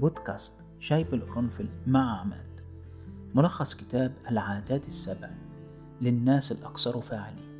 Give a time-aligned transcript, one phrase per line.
[0.00, 2.60] بودكاست شاي بالقرنفل مع عماد.
[3.34, 5.28] ملخص كتاب العادات السبع
[6.00, 7.50] للناس الأكثر فاعلية.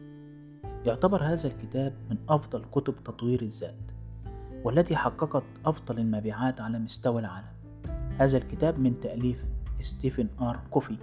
[0.84, 3.91] يعتبر هذا الكتاب من أفضل كتب تطوير الذات
[4.64, 7.53] والتي حققت أفضل المبيعات على مستوى العالم.
[8.18, 9.45] هذا الكتاب من تأليف
[9.80, 10.96] ستيفن آر كوفي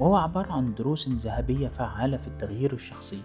[0.00, 3.22] وهو عبارة عن دروس ذهبية فعالة في التغيير الشخصي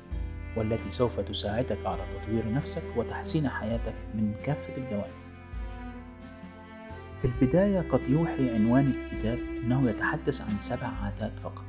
[0.57, 5.24] والتي سوف تساعدك على تطوير نفسك وتحسين حياتك من كافة الجوانب.
[7.17, 11.65] في البداية قد يوحي عنوان الكتاب أنه يتحدث عن سبع عادات فقط.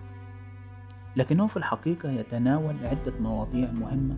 [1.16, 4.16] لكنه في الحقيقة يتناول عدة مواضيع مهمة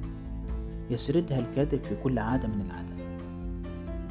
[0.91, 2.99] يسردها الكاتب في كل عادة من العادات.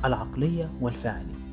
[0.06, 1.48] العقلية والفاعلية.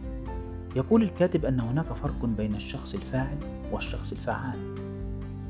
[0.76, 3.38] يقول الكاتب أن هناك فرق بين الشخص الفاعل
[3.72, 4.74] والشخص الفعال.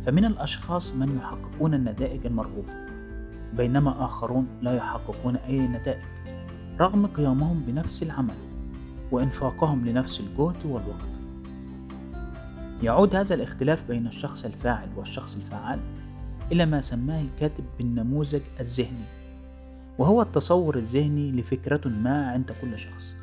[0.02, 2.72] فمن الأشخاص من يحققون النتائج المرغوبة
[3.56, 6.04] بينما آخرون لا يحققون أي نتائج
[6.80, 8.53] رغم قيامهم بنفس العمل.
[9.12, 11.14] وإنفاقهم لنفس الجهد والوقت.
[12.82, 15.80] يعود هذا الاختلاف بين الشخص الفاعل والشخص الفعال
[16.52, 19.04] إلى ما سماه الكاتب بالنموذج الذهني
[19.98, 23.16] وهو التصور الذهني لفكرة ما عند كل شخص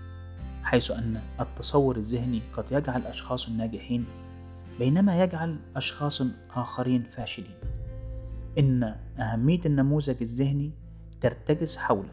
[0.64, 4.06] حيث أن التصور الذهني قد يجعل أشخاص ناجحين
[4.80, 6.24] بينما يجعل أشخاص
[6.56, 7.56] آخرين فاشلين.
[8.60, 10.72] إن أهمية النموذج الذهني
[11.22, 12.06] ترتكز حول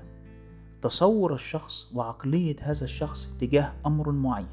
[0.83, 4.49] تصور الشخص وعقلية هذا الشخص تجاه أمر معين.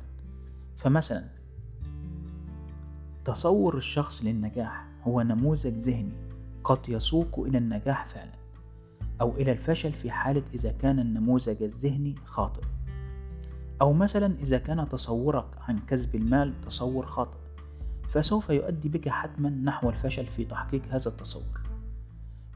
[0.77, 1.23] فمثلا
[3.25, 6.17] تصور الشخص للنجاح هو نموذج ذهني
[6.63, 8.31] قد يسوق إلى النجاح فعلا
[9.21, 12.63] أو إلى الفشل في حالة إذا كان النموذج الذهني خاطئ.
[13.81, 17.37] أو مثلا إذا كان تصورك عن كسب المال تصور خاطئ
[18.09, 21.61] فسوف يؤدي بك حتما نحو الفشل في تحقيق هذا التصور.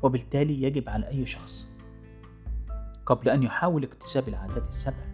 [0.01, 1.68] وبالتالي يجب على أي شخص
[3.09, 5.05] قبل أن يحاول اكتساب العادات السبع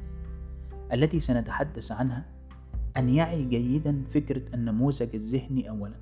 [0.93, 2.25] التي سنتحدث عنها
[2.97, 5.95] أن يعي جيدا فكرة النموذج الذهني أولا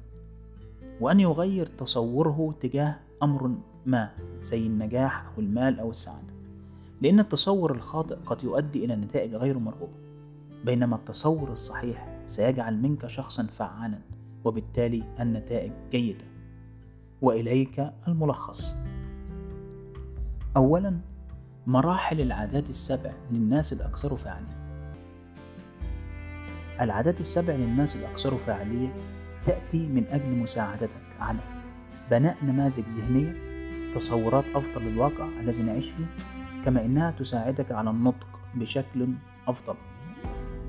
[1.01, 4.09] وأن يغير تصوره تجاه أمر ما
[4.41, 6.34] زي النجاح أو المال أو السعادة
[7.01, 10.03] لأن التصور الخاطئ قد يؤدي إلى نتائج غير مرغوبة
[10.66, 14.00] بينما التصور الصحيح سيجعل منك شخصا فعالا
[14.45, 16.25] وبالتالي النتائج جيدة.
[17.22, 18.75] وإليك الملخص.
[20.57, 21.00] أولا
[21.68, 24.63] مراحل العادات السبع للناس الأكثر فعالية
[26.81, 28.94] العادات السبع للناس الأكثر فعالية
[29.46, 31.40] تأتي من أجل مساعدتك على
[32.12, 33.53] بناء نماذج ذهنية
[33.96, 36.06] تصورات أفضل للواقع الذي نعيش فيه
[36.66, 39.07] كما إنها تساعدك على النطق بشكل
[39.47, 39.75] أفضل.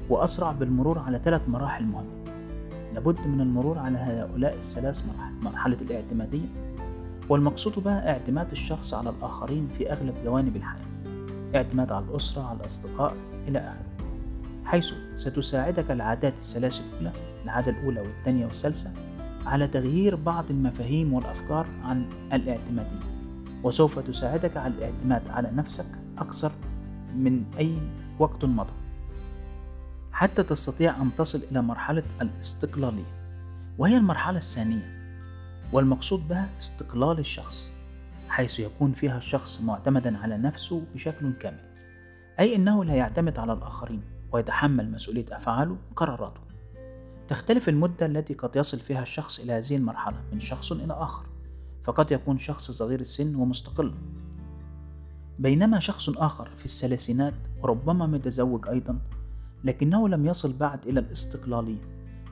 [0.08, 2.24] وأسرع بالمرور على ثلاث مراحل مهمة.
[2.94, 6.73] لابد من المرور على هؤلاء الثلاث مراحل مرحلة الاعتمادية.
[7.28, 10.84] والمقصود بها اعتماد الشخص على الآخرين في أغلب جوانب الحياة.
[11.54, 13.16] اعتماد على الأسرة على الأصدقاء
[13.48, 13.94] إلى آخره.
[14.64, 17.12] حيث ستساعدك العادات الثلاث الأولى
[17.44, 18.90] العادة الأولى والثانية والثالثة
[19.46, 23.00] على تغيير بعض المفاهيم والأفكار عن الاعتمادية.
[23.62, 25.86] وسوف تساعدك على الاعتماد على نفسك
[26.18, 26.52] أكثر
[27.16, 27.78] من أي
[28.18, 28.72] وقت مضى.
[30.12, 33.24] حتى تستطيع أن تصل إلى مرحلة الاستقلالية
[33.78, 35.03] وهي المرحلة الثانية.
[35.74, 37.72] والمقصود بها استقلال الشخص
[38.28, 41.74] حيث يكون فيها الشخص معتمدا على نفسه بشكل كامل
[42.40, 44.02] أي أنه لا يعتمد على الآخرين
[44.32, 46.40] ويتحمل مسؤولية أفعاله وقراراته.
[47.28, 51.26] تختلف المدة التي قد يصل فيها الشخص إلى هذه المرحلة من شخص إلى آخر
[51.82, 53.94] فقد يكون شخص صغير السن ومستقل.
[55.38, 58.98] بينما شخص آخر في الثلاثينات وربما متزوج أيضا
[59.64, 61.82] لكنه لم يصل بعد إلى الاستقلالية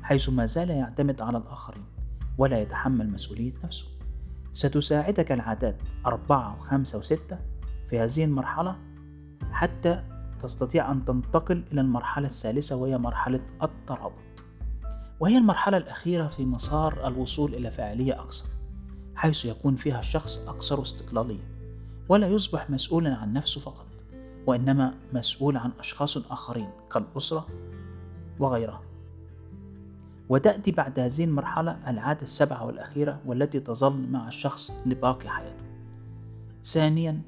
[0.03, 2.02] حيث ما زال يعتمد على الآخرين.
[2.39, 3.87] ولا يتحمل مسؤولية نفسه.
[4.53, 5.77] ستساعدك العادات
[6.07, 7.39] أربعة وخمسة وستة
[7.91, 8.77] في هذه المرحلة
[9.53, 10.05] حتى
[10.43, 14.33] تستطيع أن تنتقل إلى المرحلة الثالثة وهي مرحلة الترابط.
[15.21, 18.49] وهي المرحلة الأخيرة في مسار الوصول إلى فاعلية أكثر
[19.15, 21.53] حيث يكون فيها الشخص أكثر استقلالية
[22.09, 23.87] ولا يصبح مسؤولا عن نفسه فقط
[24.47, 27.47] وإنما مسؤول عن أشخاص آخرين كالأسرة
[28.41, 28.92] وغيرها.
[30.33, 35.65] وتأتي بعد هذه المرحلة العادة السبعة والأخيرة والتي تظل مع الشخص لباقي حياته.
[36.65, 37.21] ثانيا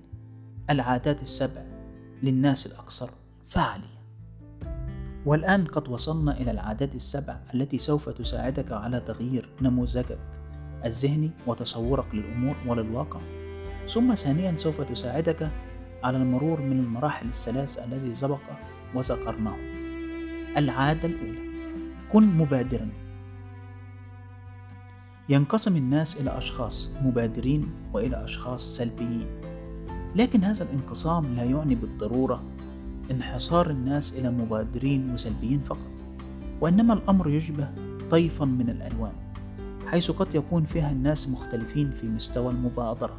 [0.71, 1.63] العادات السبع
[2.23, 3.11] للناس الأكثر
[3.47, 3.95] فعالية
[5.27, 10.19] والآن قد وصلنا إلى العادات السبع التي سوف تساعدك على تغيير نموذجك
[10.85, 13.21] الذهني وتصورك للأمور وللواقع.
[13.89, 15.51] ثم ثانيا سوف تساعدك
[16.03, 18.43] على المرور من المراحل الثلاث الذي سبق
[18.95, 19.57] وذكرناه.
[20.57, 21.44] العادة الأولى
[22.13, 22.89] كن مبادرا.
[25.29, 29.27] ينقسم الناس إلى أشخاص مبادرين وإلى أشخاص سلبيين.
[30.17, 32.43] لكن هذا الانقسام لا يعني بالضرورة
[33.11, 35.91] انحصار الناس إلى مبادرين وسلبيين فقط
[36.61, 37.69] وإنما الأمر يشبه
[38.11, 39.13] طيفا من الألوان
[39.87, 43.19] حيث قد يكون فيها الناس مختلفين في مستوى المبادرة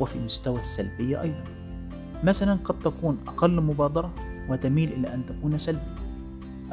[0.00, 1.44] وفي مستوى السلبية أيضا.
[2.24, 4.14] مثلا قد تكون أقل مبادرة
[4.50, 5.97] وتميل إلى أن تكون سلبي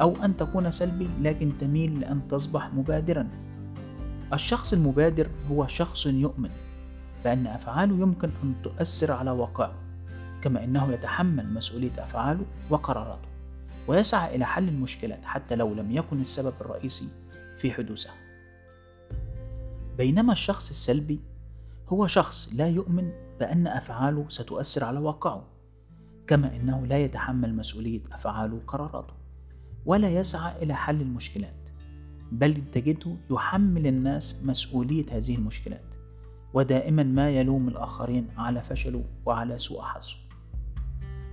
[0.00, 3.28] أو أن تكون سلبي لكن تميل لأن تصبح مبادرا.
[4.32, 6.50] الشخص المبادر هو شخص يؤمن
[7.24, 9.74] بأن أفعاله يمكن أن تؤثر على واقعه
[10.42, 13.28] كما أنه يتحمل مسؤولية أفعاله وقراراته
[13.88, 17.08] ويسعى إلى حل المشكلات حتى لو لم يكن السبب الرئيسي
[17.58, 18.14] في حدوثها
[19.98, 21.20] بينما الشخص السلبي
[21.88, 23.10] هو شخص لا يؤمن
[23.40, 25.44] بأن أفعاله ستؤثر على واقعه
[26.26, 29.14] كما أنه لا يتحمل مسؤولية أفعاله وقراراته.
[29.86, 31.54] ولا يسعى إلى حل المشكلات
[32.32, 35.84] بل تجده يحمل الناس مسؤولية هذه المشكلات
[36.54, 40.16] ودائما ما يلوم الآخرين على فشله وعلى سوء حظه.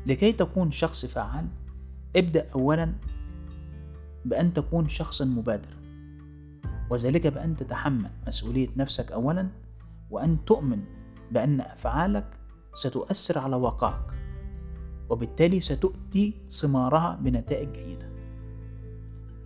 [0.05, 1.47] لكي تكون شخص فعال
[2.15, 2.93] ابدأ أولا
[4.25, 5.73] بأن تكون شخصا مبادر
[6.89, 9.49] وذلك بأن تتحمل مسؤولية نفسك أولا
[10.09, 10.83] وأن تؤمن
[11.31, 12.39] بأن أفعالك
[12.73, 14.13] ستؤثر على واقعك
[15.09, 18.12] وبالتالي ستؤتي ثمارها بنتائج جيدة.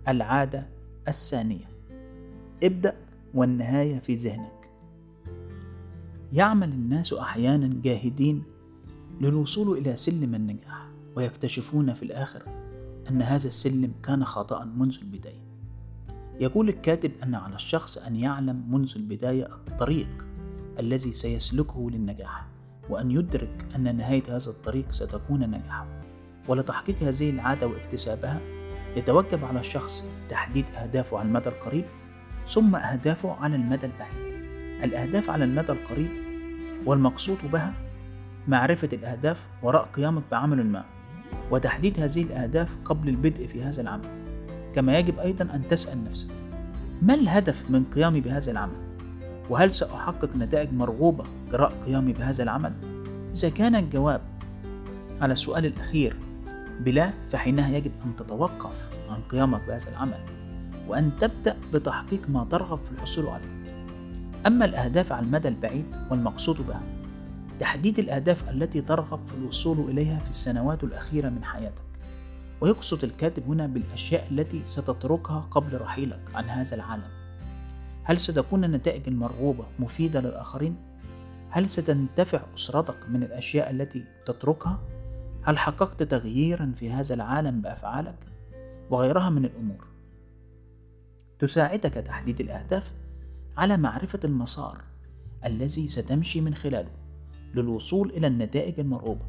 [0.08, 0.66] العادة
[1.08, 1.68] الثانية.
[2.62, 2.96] ابدأ
[3.34, 4.70] والنهاية في ذهنك.
[6.32, 8.42] يعمل الناس أحيانا جاهدين
[9.20, 12.42] للوصول إلى سلم النجاح ويكتشفون في الآخر
[13.10, 15.48] أن هذا السلم كان خطأ منذ البداية.
[16.40, 20.26] يقول الكاتب أن على الشخص أن يعلم منذ البداية الطريق
[20.78, 22.46] الذي سيسلكه للنجاح
[22.90, 25.86] وأن يدرك أن نهاية هذا الطريق ستكون نجاحا.
[26.48, 28.57] ولتحقيق هذه العادة واكتسابها
[28.98, 31.84] يتوجب على الشخص تحديد أهدافه على المدى القريب
[32.46, 34.28] ثم أهدافه على المدى البعيد
[34.84, 36.10] الأهداف على المدى القريب
[36.86, 37.74] والمقصود بها
[38.48, 40.84] معرفة الأهداف وراء قيامك بعمل ما
[41.50, 44.08] وتحديد هذه الأهداف قبل البدء في هذا العمل
[44.74, 46.30] كما يجب أيضا أن تسأل نفسك
[47.02, 48.88] ما الهدف من قيامي بهذا العمل؟
[49.50, 52.72] وهل سأحقق نتائج مرغوبة جراء قيامي بهذا العمل؟
[53.36, 54.20] إذا كان الجواب
[55.20, 56.16] على السؤال الأخير
[56.80, 60.20] بلا فحينها يجب أن تتوقف عن قيامك بهذا العمل
[60.88, 63.58] وأن تبدأ بتحقيق ما ترغب في الحصول عليه
[64.46, 66.82] أما الأهداف على المدى البعيد والمقصود بها
[67.60, 71.82] تحديد الأهداف التي ترغب في الوصول إليها في السنوات الأخيرة من حياتك
[72.60, 77.08] ويقصد الكاتب هنا بالأشياء التي ستتركها قبل رحيلك عن هذا العالم
[78.04, 80.76] هل ستكون النتائج المرغوبة مفيدة للآخرين؟
[81.50, 84.78] هل ستنتفع أسرتك من الأشياء التي تتركها؟
[85.48, 88.18] هل حققت تغييرا في هذا العالم بأفعالك؟
[88.90, 89.86] وغيرها من الأمور؟
[91.38, 92.92] تساعدك تحديد الأهداف
[93.56, 94.84] على معرفة المسار
[95.44, 96.90] الذي ستمشي من خلاله
[97.54, 99.24] للوصول إلى النتائج المرغوبة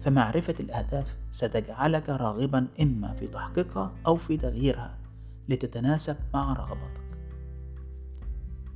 [0.00, 4.98] فمعرفة الأهداف ستجعلك راغبا إما في تحقيقها أو في تغييرها
[5.48, 7.18] لتتناسب مع رغباتك.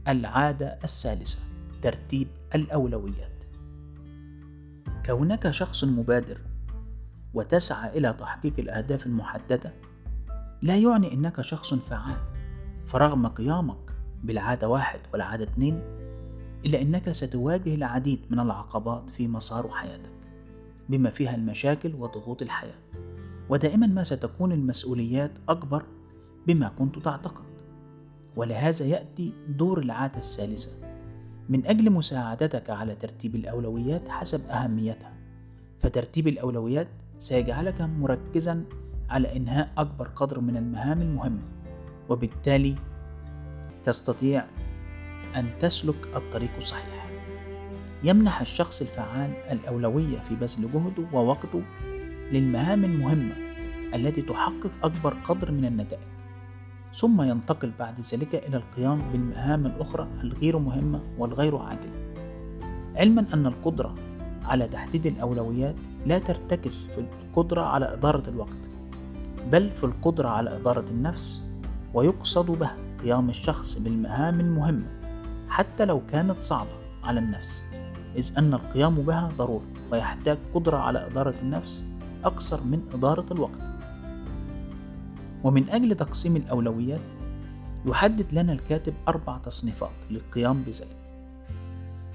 [0.09, 1.39] العادة الثالثة
[1.83, 3.45] ترتيب الأولويات.
[5.07, 6.54] كونك شخص مبادر
[7.35, 9.73] وتسعى إلى تحقيق الأهداف المحددة
[10.63, 12.17] لا يعني أنك شخص فعال
[12.87, 13.93] فرغم قيامك
[14.25, 15.81] بالعادة واحد والعادة اثنين
[16.67, 20.15] إلا أنك ستواجه العديد من العقبات في مسار حياتك
[20.89, 22.79] بما فيها المشاكل وضغوط الحياة
[23.49, 25.83] ودائما ما ستكون المسؤوليات أكبر
[26.47, 27.45] بما كنت تعتقد.
[28.37, 30.87] ولهذا يأتي دور العادة الثالثة
[31.49, 35.15] من أجل مساعدتك على ترتيب الأولويات حسب أهميتها
[35.81, 36.89] فترتيب الأولويات
[37.25, 38.65] سيجعلك مركزا
[39.11, 41.43] على إنهاء أكبر قدر من المهام المهمة
[42.09, 42.75] وبالتالي
[43.85, 44.45] تستطيع
[45.37, 47.07] أن تسلك الطريق الصحيح.
[48.03, 51.63] يمنح الشخص الفعال الأولوية في بذل جهده ووقته
[52.33, 53.33] للمهام المهمة
[53.95, 56.03] التي تحقق أكبر قدر من النتائج.
[56.95, 62.05] ثم ينتقل بعد ذلك إلى القيام بالمهام الأخرى الغير مهمة والغير عاجلة
[62.97, 64.14] علما أن القدرة
[64.45, 65.75] على تحديد الأولويات
[66.07, 68.57] لا ترتكز في القدرة على إدارة الوقت
[69.53, 71.51] بل في القدرة على إدارة النفس
[71.95, 72.71] ويقصد به
[73.03, 74.87] قيام الشخص بالمهام المهمة
[75.49, 76.71] حتى لو كانت صعبة
[77.05, 77.65] على النفس
[78.17, 81.89] إذ أن القيام بها ضروري ويحتاج قدرة على إدارة النفس
[82.25, 83.61] أكثر من إدارة الوقت.
[85.45, 87.01] ومن أجل تقسيم الأولويات
[87.87, 90.97] يحدد لنا الكاتب أربع تصنيفات للقيام بذلك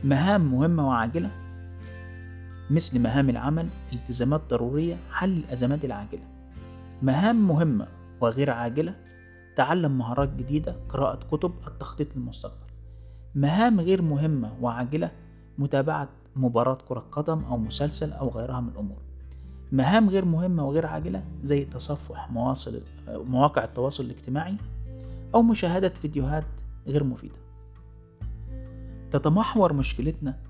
[0.03, 1.31] مهام مهمة وعاجلة
[2.69, 6.23] مثل مهام العمل التزامات ضرورية حل الأزمات العاجلة.
[7.01, 7.87] مهام مهمة
[8.21, 8.95] وغير عاجلة
[9.55, 12.69] تعلم مهارات جديدة قراءة كتب التخطيط للمستقبل.
[13.35, 15.11] مهام غير مهمة وعاجلة
[15.57, 18.97] متابعة مباراة كرة قدم أو مسلسل أو غيرها من الأمور.
[19.71, 24.55] مهام غير مهمة وغير عاجلة زي تصفح مواصل مواقع التواصل الاجتماعي
[25.35, 26.45] أو مشاهدة فيديوهات
[26.87, 27.39] غير مفيدة.
[29.11, 30.48] تتمحور مشكلتنا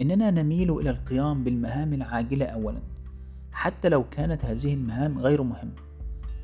[0.00, 2.80] إننا نميل إلى القيام بالمهام العاجلة أولا
[3.52, 5.72] حتى لو كانت هذه المهام غير مهمة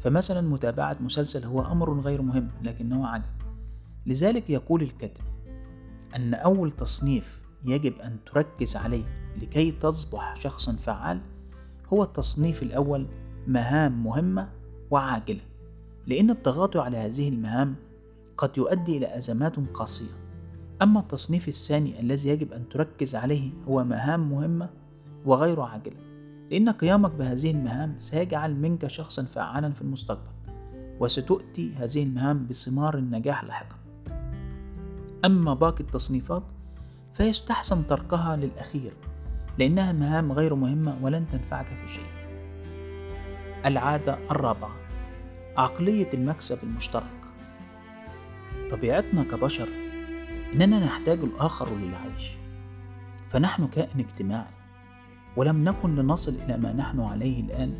[0.00, 3.24] فمثلا متابعة مسلسل هو أمر غير مهم لكنه عاجل.
[4.06, 5.24] لذلك يقول الكاتب
[6.16, 9.04] أن أول تصنيف يجب أن تركز عليه
[9.42, 11.20] لكي تصبح شخصا فعال
[11.92, 13.06] هو التصنيف الأول
[13.46, 14.48] مهام مهمة
[14.90, 15.40] وعاجلة
[16.06, 17.74] لأن التغاضي على هذه المهام
[18.36, 20.23] قد يؤدي إلى أزمات قاسية.
[20.82, 24.70] أما التصنيف الثاني الذي يجب أن تركز عليه هو مهام مهمة
[25.24, 25.96] وغير عاجلة.
[26.50, 30.30] لأن قيامك بهذه المهام سيجعل منك شخصا فعالا في المستقبل
[31.00, 33.76] وستؤتي هذه المهام بثمار النجاح لاحقا.
[35.24, 36.42] أما باقي التصنيفات
[37.12, 38.92] فيستحسن تركها للأخير
[39.58, 42.06] لأنها مهام غير مهمة ولن تنفعك في شيء.
[43.66, 44.74] العادة الرابعة
[45.56, 47.04] عقلية المكسب المشترك.
[48.70, 49.83] طبيعتنا كبشر
[50.54, 52.30] إننا نحتاج الآخر للعيش.
[53.30, 54.54] فنحن كائن اجتماعي
[55.36, 57.74] ولم نكن لنصل إلى ما نحن عليه الآن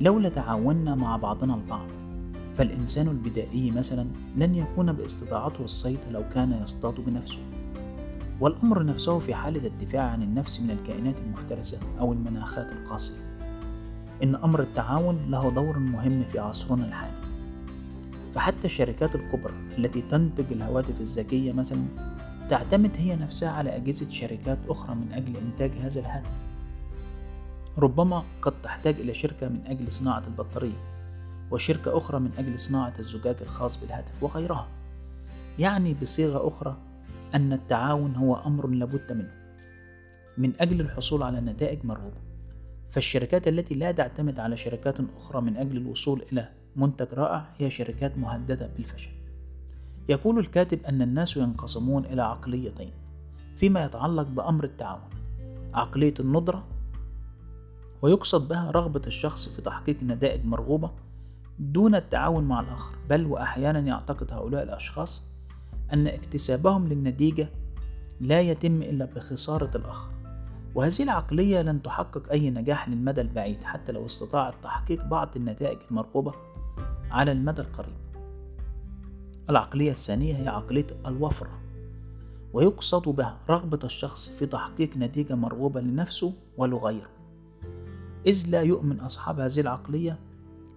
[0.00, 1.86] لولا تعاوننا مع بعضنا البعض.
[2.54, 7.40] فالإنسان البدائي مثلا لن يكون باستطاعته الصيد لو كان يصطاد بنفسه.
[8.40, 13.36] والأمر نفسه في حالة الدفاع عن النفس من الكائنات المفترسة أو المناخات القاسية.
[14.22, 17.19] إن أمر التعاون له دور مهم في عصرنا الحالي.
[18.32, 21.84] فحتى الشركات الكبرى التي تنتج الهواتف الذكية مثلا
[22.48, 26.46] تعتمد هي نفسها على أجهزة شركات أخرى من أجل إنتاج هذا الهاتف.
[27.78, 30.90] ربما قد تحتاج إلى شركة من أجل صناعة البطارية
[31.50, 34.68] وشركة أخرى من أجل صناعة الزجاج الخاص بالهاتف وغيرها.
[35.58, 36.76] يعني بصيغة أخرى
[37.34, 39.40] أن التعاون هو أمر لابد منه.
[40.38, 42.30] من أجل الحصول على نتائج مرغوبة
[42.90, 48.18] فالشركات التي لا تعتمد على شركات أخرى من أجل الوصول إلى منتج رائع هي شركات
[48.18, 49.10] مهددة بالفشل.
[50.08, 52.90] يقول الكاتب أن الناس ينقسمون إلى عقليتين
[53.56, 55.10] فيما يتعلق بأمر التعاون
[55.74, 56.64] عقلية الندرة
[58.02, 60.90] ويقصد بها رغبة الشخص في تحقيق نتائج مرغوبة
[61.58, 62.94] دون التعاون مع الآخر.
[63.10, 65.30] بل وأحيانا يعتقد هؤلاء الأشخاص
[65.92, 67.48] أن اكتسابهم للنتيجة
[68.20, 70.10] لا يتم إلا بخسارة الآخر.
[70.74, 76.32] وهذه العقلية لن تحقق أي نجاح للمدى البعيد حتى لو استطاعت تحقيق بعض النتائج المرغوبة
[77.10, 77.94] على المدى القريب.
[79.50, 81.60] العقلية الثانية هي عقلية الوفرة
[82.52, 87.10] ويقصد بها رغبة الشخص في تحقيق نتيجة مرغوبة لنفسه ولغيره.
[88.26, 90.18] إذ لا يؤمن أصحاب هذه العقلية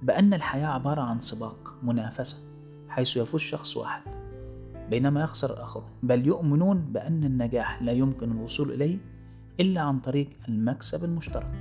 [0.01, 2.37] بأن الحياة عبارة عن سباق منافسة
[2.89, 4.01] حيث يفوز شخص واحد
[4.89, 8.97] بينما يخسر الآخرون بل يؤمنون بأن النجاح لا يمكن الوصول إليه
[9.59, 11.51] إلا عن طريق المكسب المشترك.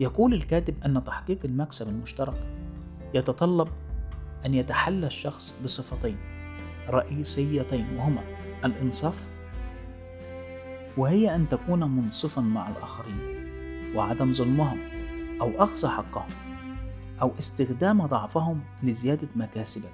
[0.00, 2.65] يقول الكاتب أن تحقيق المكسب المشترك
[3.14, 3.68] يتطلب
[4.46, 6.16] أن يتحلى الشخص بصفتين
[6.88, 8.22] رئيسيتين وهما
[8.64, 9.28] الإنصاف
[10.96, 13.46] وهي أن تكون منصفا مع الآخرين
[13.94, 14.78] وعدم ظلمهم
[15.40, 16.30] أو أخذ حقهم
[17.22, 19.92] أو استخدام ضعفهم لزيادة مكاسبك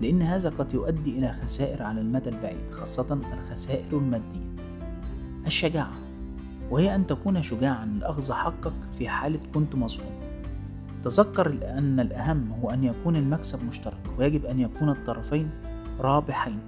[0.00, 4.52] لأن هذا قد يؤدي إلى خسائر على المدى البعيد خاصة الخسائر المادية.
[5.46, 5.96] الشجاعة
[6.70, 10.21] وهي أن تكون شجاعا لأخذ حقك في حالة كنت مظلوم.
[11.04, 15.50] تذكر أن الأهم هو أن يكون المكسب مشترك ويجب أن يكون الطرفين
[16.00, 16.58] رابحين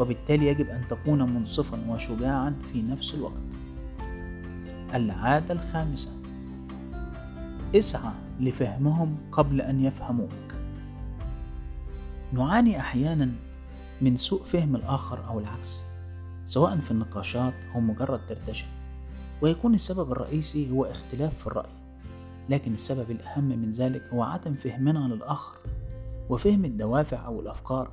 [0.00, 3.42] وبالتالي يجب أن تكون منصفا وشجاعا في نفس الوقت.
[4.94, 6.10] العادة الخامسة
[7.74, 10.30] اسعى لفهمهم قبل أن يفهموك.
[12.32, 13.32] نعاني أحيانا
[14.00, 15.84] من سوء فهم الآخر أو العكس
[16.46, 18.66] سواء في النقاشات أو مجرد دردشة
[19.42, 21.83] ويكون السبب الرئيسي هو اختلاف في الرأي.
[22.48, 25.58] لكن السبب الأهم من ذلك هو عدم فهمنا للآخر
[26.30, 27.92] وفهم الدوافع أو الأفكار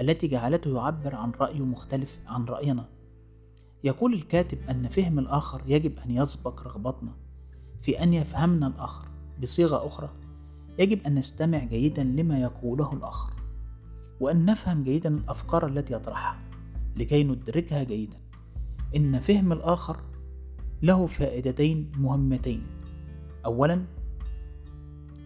[0.00, 2.88] التي جعلته يعبر عن رأيه مختلف عن رأينا.
[3.84, 7.12] يقول الكاتب أن فهم الآخر يجب أن يسبق رغبتنا
[7.82, 9.08] في أن يفهمنا الآخر.
[9.42, 10.10] بصيغة أخرى
[10.78, 13.32] يجب أن نستمع جيدا لما يقوله الآخر
[14.20, 16.38] وأن نفهم جيدا الأفكار التي يطرحها
[16.96, 18.16] لكي ندركها جيدا.
[18.96, 19.96] إن فهم الآخر
[20.82, 22.81] له فائدتين مهمتين.
[23.44, 23.82] أولا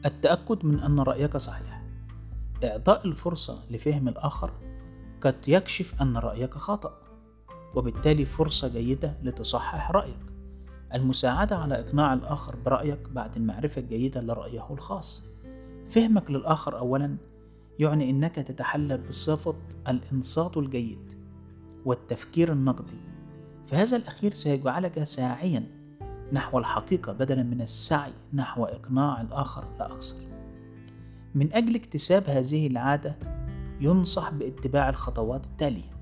[0.06, 1.82] التأكد من أن رأيك صحيح.
[2.64, 4.50] إعطاء الفرصة لفهم الآخر
[5.20, 6.98] قد يكشف أن رأيك خطأ
[7.74, 10.18] وبالتالي فرصة جيدة لتصحح رأيك.
[10.94, 15.28] المساعدة على إقناع الآخر برأيك بعد المعرفة الجيدة لرأيه الخاص.
[15.88, 17.16] فهمك للآخر أولا
[17.78, 19.54] يعني أنك تتحلى بصفة
[19.88, 21.22] الإنصات الجيد
[21.84, 23.00] والتفكير النقدي.
[23.66, 25.75] فهذا الأخير سيجعلك ساعيا
[26.32, 29.88] نحو الحقيقة بدلا من السعي نحو إقناع الآخر لا
[31.34, 33.14] من أجل اكتساب هذه العادة
[33.80, 35.96] ينصح باتباع الخطوات التالية.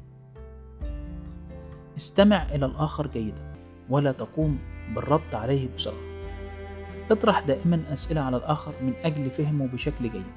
[1.96, 3.54] استمع إلى الآخر جيدا
[3.90, 4.58] ولا تقوم
[4.94, 6.14] بالرد عليه بسرعة.
[7.10, 10.32] اطرح دائما أسئلة على الآخر من أجل فهمه بشكل جيد.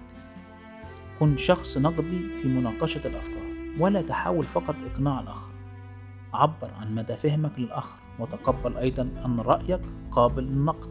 [1.20, 5.52] كن شخص نقدي في مناقشة الأفكار ولا تحاول فقط إقناع الآخر.
[6.34, 8.07] عبر عن مدى فهمك للآخر.
[8.20, 9.82] وتقبل أيضا أن رأيك
[10.12, 10.90] قابل للنقد.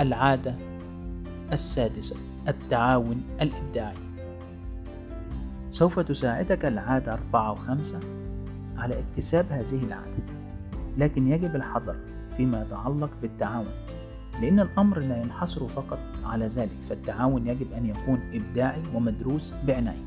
[0.00, 0.56] العادة
[1.52, 2.16] السادسة
[2.48, 4.08] التعاون الإبداعي.
[5.70, 8.00] سوف تساعدك العادة أربعة وخمسة
[8.76, 10.18] على اكتساب هذه العادة
[10.96, 11.96] لكن يجب الحذر
[12.36, 13.66] فيما يتعلق بالتعاون
[14.40, 20.04] لأن الأمر لا ينحصر فقط على ذلك فالتعاون يجب أن يكون إبداعي ومدروس بعناية.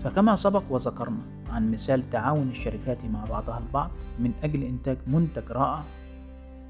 [0.00, 5.82] فكما سبق وذكرنا عن مثال تعاون الشركات مع بعضها البعض من أجل إنتاج منتج رائع.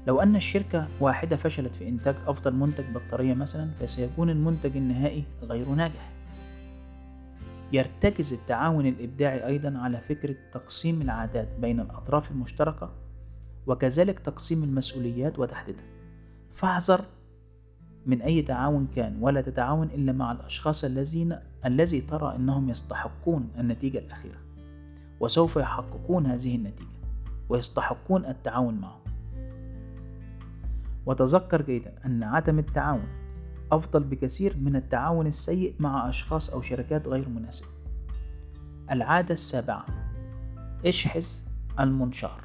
[0.07, 5.69] لو أن الشركة واحدة فشلت في إنتاج أفضل منتج بطارية مثلا فسيكون المنتج النهائي غير
[5.69, 6.11] ناجح.
[7.73, 12.91] يرتكز التعاون الإبداعي أيضا على فكرة تقسيم العادات بين الأطراف المشتركة
[13.67, 15.85] وكذلك تقسيم المسؤوليات وتحديدها.
[16.51, 17.01] فاحذر
[18.05, 23.97] من أي تعاون كان ولا تتعاون إلا مع الأشخاص الذين الذي ترى أنهم يستحقون النتيجة
[23.97, 24.48] الأخيرة.
[25.19, 26.99] وسوف يحققون هذه النتيجة
[27.49, 28.99] ويستحقون التعاون معهم.
[31.05, 33.07] وتذكر جيدا أن عدم التعاون
[33.71, 37.67] أفضل بكثير من التعاون السيء مع أشخاص أو شركات غير مناسبة.
[38.91, 39.85] العادة السابعة
[40.85, 41.25] اشحذ
[41.79, 42.43] المنشار.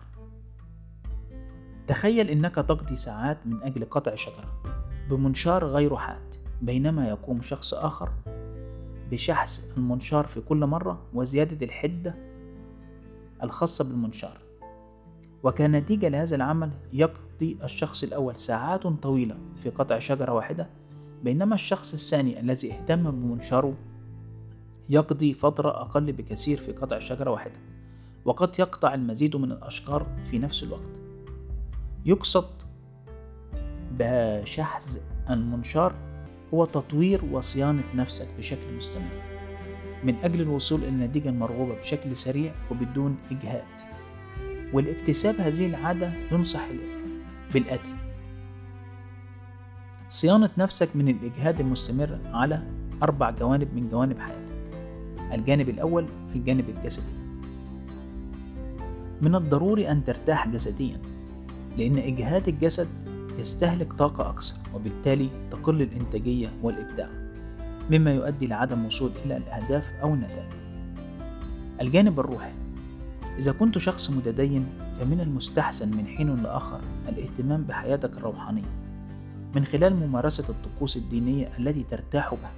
[1.87, 4.63] تخيل أنك تقضي ساعات من أجل قطع شجرة
[5.11, 8.11] بمنشار غير حاد بينما يقوم شخص آخر
[9.11, 12.34] بشحذ المنشار في كل مرة وزيادة الحدة
[13.43, 14.39] الخاصة بالمنشار.
[15.43, 20.67] وكنتيجة لهذا العمل يقضي الشخص الأول ساعات طويلة في قطع شجرة واحدة
[21.25, 23.75] بينما الشخص الثاني الذي اهتم بمنشاره
[24.89, 27.61] يقضي فترة أقل بكثير في قطع شجرة واحدة
[28.25, 30.91] وقد يقطع المزيد من الأشجار في نفس الوقت.
[32.05, 32.51] يقصد
[33.93, 34.99] بشحذ
[35.31, 35.95] المنشار
[36.55, 39.34] هو تطوير وصيانة نفسك بشكل مستمر.
[40.05, 43.65] من أجل الوصول إلى النتيجة المرغوبة بشكل سريع وبدون إجهاد.
[44.73, 46.67] ولاكتساب هذه العادة ينصح
[47.55, 47.95] بالآتي
[50.09, 52.63] صيانة نفسك من الإجهاد المستمر على
[53.03, 54.55] أربع جوانب من جوانب حياتك.
[55.33, 57.15] الجانب الأول الجانب الجسدي.
[59.23, 61.01] من الضروري أن ترتاح جسديا
[61.79, 62.89] لأن إجهاد الجسد
[63.39, 67.24] يستهلك طاقة أكثر وبالتالي تقل الإنتاجية والإبداع.
[67.91, 70.53] مما يؤدي لعدم الوصول إلى الأهداف أو النتائج.
[71.81, 72.53] الجانب الروحي.
[73.39, 74.67] إذا كنت شخص متدين
[74.99, 78.85] فمن المستحسن من حين لآخر الاهتمام بحياتك الروحانية.
[79.55, 82.53] من خلال ممارسة الطقوس الدينية التي ترتاح بها.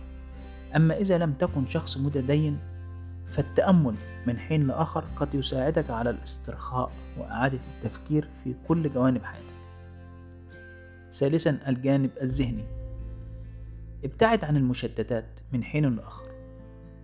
[0.77, 2.59] أما إذا لم تكن شخص متدين
[3.27, 3.95] فالتأمل
[4.27, 9.57] من حين لآخر قد يساعدك على الاسترخاء وإعادة التفكير في كل جوانب حياتك.
[11.13, 12.65] ثالثا الجانب الذهني.
[14.05, 16.27] ابتعد عن المشتتات من حين لآخر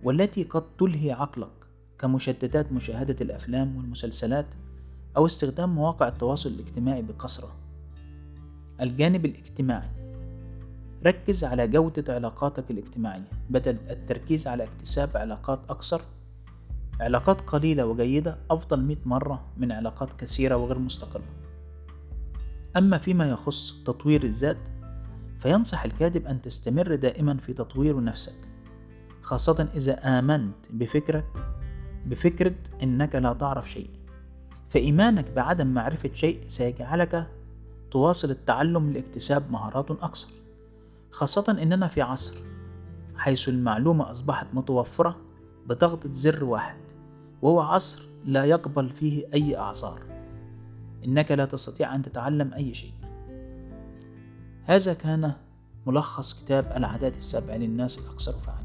[0.03, 1.67] والتي قد تلهي عقلك
[1.99, 4.45] كمشتتات مشاهدة الأفلام والمسلسلات
[5.17, 7.55] أو استخدام مواقع التواصل الاجتماعي بكثرة.
[8.81, 9.89] الجانب الاجتماعي
[11.05, 16.01] ركز على جودة علاقاتك الاجتماعية بدل التركيز على اكتساب علاقات أكثر.
[16.99, 21.25] علاقات قليلة وجيدة أفضل مئة مرة من علاقات كثيرة وغير مستقلة
[22.77, 24.57] أما فيما يخص تطوير الذات
[25.43, 28.35] فينصح الكاتب أن تستمر دائما في تطوير نفسك
[29.21, 31.25] خاصة إذا آمنت بفكرك
[32.05, 33.89] بفكرة إنك لا تعرف شيء.
[34.69, 37.27] فإيمانك بعدم معرفة شيء سيجعلك
[37.91, 40.33] تواصل التعلم لاكتساب مهارات أكثر
[41.11, 42.37] خاصة إننا في عصر
[43.15, 45.17] حيث المعلومة أصبحت متوفرة
[45.65, 46.77] بضغطة زر واحد
[47.41, 49.99] وهو عصر لا يقبل فيه أي أعذار.
[51.05, 53.02] إنك لا تستطيع أن تتعلم أي شيء.
[54.65, 55.33] هذا كان
[55.85, 58.62] ملخص كتاب العادات السبع للناس الأكثر فعلا.